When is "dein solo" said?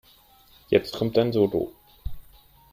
1.15-1.73